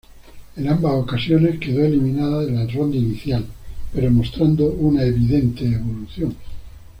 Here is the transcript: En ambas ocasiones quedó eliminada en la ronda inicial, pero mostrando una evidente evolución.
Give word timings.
En 0.55 0.67
ambas 0.67 0.93
ocasiones 0.95 1.59
quedó 1.59 1.85
eliminada 1.85 2.41
en 2.45 2.55
la 2.55 2.65
ronda 2.65 2.97
inicial, 2.97 3.45
pero 3.93 4.09
mostrando 4.09 4.65
una 4.65 5.03
evidente 5.03 5.63
evolución. 5.63 6.35